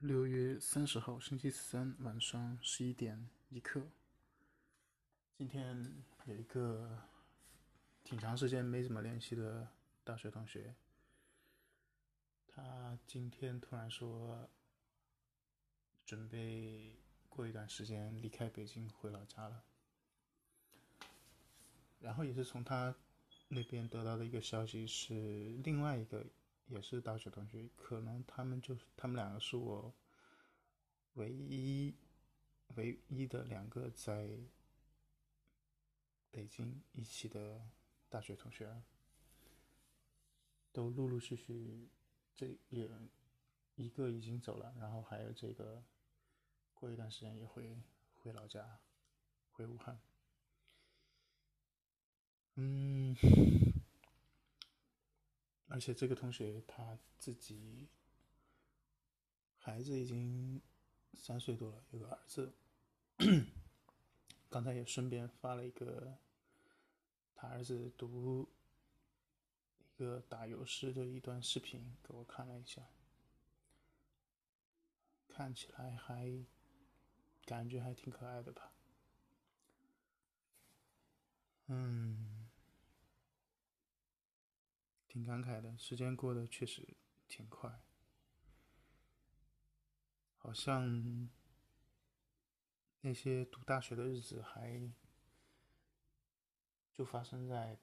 [0.00, 3.88] 六月三十号，星期三晚上十一点一刻。
[5.38, 7.02] 今天有一个
[8.04, 9.66] 挺长时间没怎么联系的
[10.04, 10.74] 大学同学，
[12.46, 14.50] 他今天突然说
[16.04, 17.00] 准备
[17.30, 19.64] 过一段时间离开北京回老家了。
[22.00, 22.94] 然后也是从他
[23.48, 25.14] 那边得到的一个消息是，
[25.64, 26.22] 另外一个。
[26.66, 29.94] 也是大学同学，可能他们就是他们两个是我
[31.14, 31.94] 唯一
[32.74, 34.38] 唯一的两个在
[36.30, 37.70] 北京一起的
[38.08, 38.82] 大学同学，
[40.72, 41.88] 都陆陆续续
[42.34, 42.90] 这也
[43.76, 45.82] 一个已经走了，然后还有这个
[46.74, 47.80] 过一段时间也会
[48.16, 48.80] 回老家，
[49.52, 50.00] 回武汉，
[52.56, 53.16] 嗯。
[55.76, 57.86] 而且这个同学他自己
[59.58, 60.58] 孩子已经
[61.12, 62.54] 三岁多了，有个儿子。
[64.48, 66.16] 刚才也顺便发了一个
[67.34, 68.48] 他儿子读
[69.78, 72.82] 一个打油诗的一段视频给我看了一下，
[75.28, 76.42] 看起来还
[77.44, 78.72] 感觉还挺可爱的吧？
[81.66, 82.35] 嗯。
[85.16, 86.86] 挺感慨的，时间过得确实
[87.26, 87.80] 挺快，
[90.36, 91.30] 好像
[93.00, 94.92] 那些读大学的日子还
[96.92, 97.78] 就发生在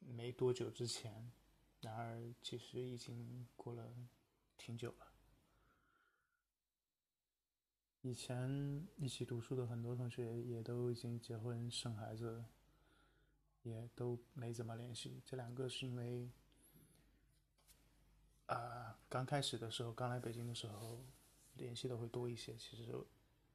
[0.00, 1.32] 没多久之前，
[1.80, 3.90] 然而其实已经过了
[4.58, 5.14] 挺久了。
[8.02, 12.44] 以前一起读书的很多同学也都已经结婚生孩子，
[13.62, 15.22] 也都没怎么联系。
[15.24, 16.30] 这两个是因为。
[18.46, 21.04] 啊，刚开始的时候，刚来北京的时候，
[21.54, 22.56] 联系的会多一些。
[22.56, 23.04] 其实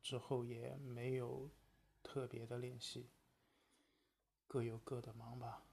[0.02, 1.50] 之后也没有
[2.04, 3.10] 特别的联系，
[4.48, 5.64] 各有各的忙吧。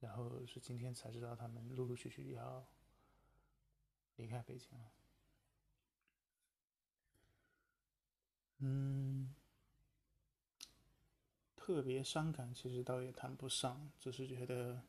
[0.00, 2.66] 然后是今天才知道他们陆陆续续要
[4.16, 4.90] 离开北京了。
[8.58, 9.34] 嗯，
[11.56, 14.82] 特别伤感，其实倒也谈不上，只是觉得。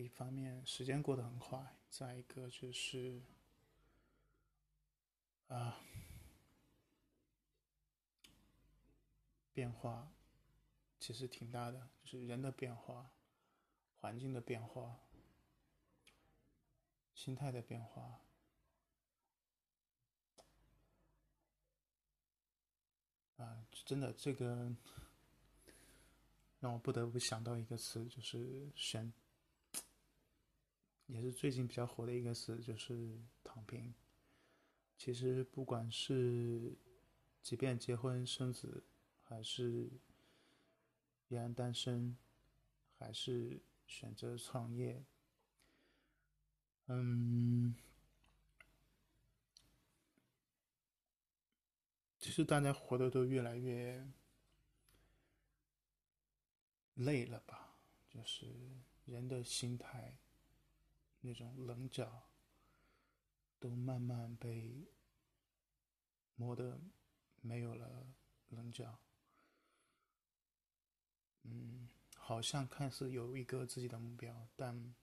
[0.00, 1.60] 一方面，时间过得很快；
[1.90, 3.20] 再一个就是，
[5.48, 5.78] 啊，
[9.52, 10.10] 变化
[10.98, 13.10] 其实挺大的，就是人的变化、
[14.00, 14.98] 环境的变化、
[17.14, 18.20] 心态的变化。
[23.36, 24.74] 啊，真的，这个
[26.60, 29.12] 让我不得不想到一个词，就是选。
[31.12, 33.92] 也是最近比较火的一个词，就是躺平。
[34.96, 36.74] 其实不管是
[37.42, 38.82] 即便结婚生子，
[39.22, 39.90] 还是
[41.28, 42.16] 依然单身，
[42.98, 45.04] 还是选择创业，
[46.86, 47.74] 嗯，
[52.18, 54.02] 其实大家活的都越来越
[56.94, 57.76] 累了吧？
[58.08, 58.46] 就是
[59.04, 60.16] 人的心态。
[61.22, 62.28] 那种棱角
[63.58, 64.86] 都慢慢被
[66.34, 66.80] 磨得
[67.40, 68.06] 没有了
[68.48, 68.98] 棱角，
[71.42, 74.94] 嗯，好像看似有一个自己的目标，但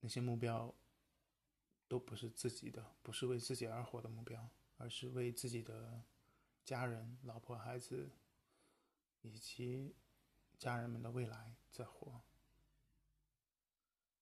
[0.00, 0.74] 那些目标
[1.86, 6.02] 都不是自己的，不是为自己而活的目标，而是为自己的
[6.64, 8.10] 家人、老婆、孩子
[9.20, 9.94] 以及
[10.58, 12.22] 家人们的未来在活。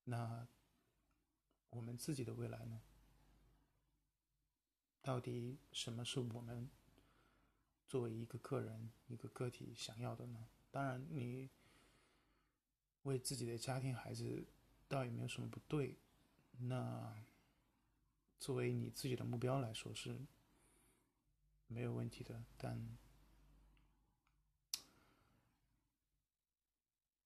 [0.04, 0.46] 那
[1.70, 2.82] 我们自己的未来呢？
[5.00, 6.70] 到底什么是我们
[7.86, 10.46] 作为一个个人、一个个体想要的呢？
[10.70, 11.50] 当然，你
[13.02, 14.46] 为自己的家庭、孩子
[14.88, 15.98] 倒也没有什么不对。
[16.58, 17.24] 那
[18.38, 20.20] 作为你自己的目标来说是
[21.66, 22.96] 没有问题的，但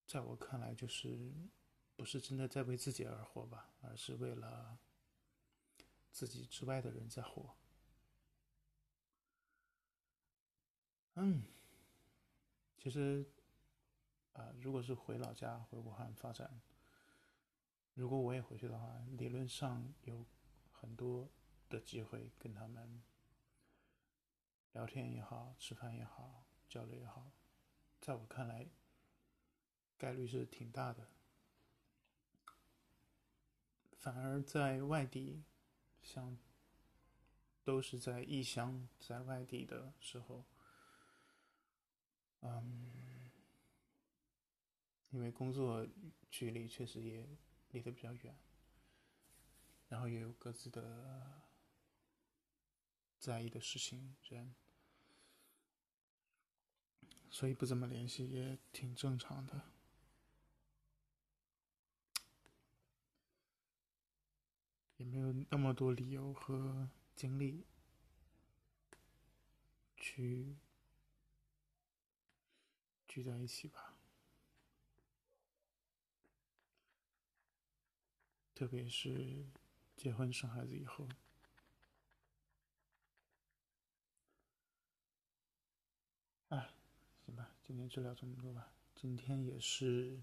[0.07, 1.33] 在我看来就是。
[1.99, 4.79] 不是真的在为自己而活吧，而是为了
[6.13, 7.57] 自己之外的人在活。
[11.15, 11.43] 嗯，
[12.79, 13.27] 其实，
[14.33, 16.61] 啊，如果是回老家、回武汉发展，
[17.95, 20.25] 如果我也回去的话，理论上有
[20.71, 21.29] 很多
[21.69, 23.03] 的机会跟他们
[24.71, 27.33] 聊天也好、吃饭也好、交流也好，
[28.01, 28.69] 在我看来，
[29.99, 31.09] 概率是挺大的。
[34.09, 35.45] 反而在外地，
[36.01, 36.39] 像
[37.63, 40.47] 都是在异乡，在外地的时候，
[42.41, 43.31] 嗯，
[45.11, 45.87] 因为工作
[46.31, 47.29] 距离确实也
[47.69, 48.35] 离得比较远，
[49.89, 51.43] 然后也有各自的
[53.19, 54.55] 在意的事情人，
[57.29, 59.61] 所以不怎么联系也挺正常的，
[64.99, 66.89] 也没有那么多理由和。
[67.19, 67.67] 精力
[69.97, 70.57] 去
[73.09, 73.99] 聚在一起吧，
[78.55, 79.49] 特别是
[79.97, 81.09] 结婚生孩子以后。
[86.51, 86.73] 哎，
[87.27, 88.73] 行吧，今天就聊这么多吧。
[88.95, 90.23] 今天也是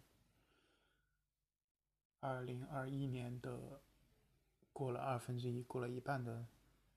[2.22, 3.82] 二零二一年的
[4.76, 6.46] 过了二分之一，过了一半的。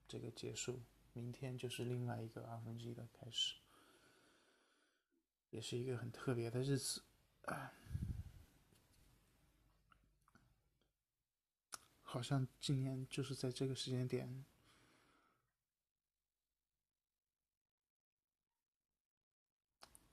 [0.05, 0.81] 这个结束，
[1.13, 3.57] 明天就是另外一个二分之一的开始，
[5.51, 7.03] 也是一个很特别的日子。
[12.01, 14.43] 好像今年就是在这个时间点，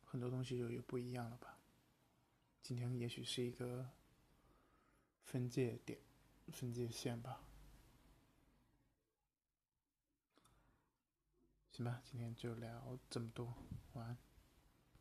[0.04, 1.58] 很多东西就又不一样了吧？
[2.62, 3.88] 今天也许是一个
[5.24, 5.98] 分界点、
[6.52, 7.40] 分界线吧。
[11.76, 13.52] 行吧，今天就聊这么多，
[13.92, 14.25] 晚安。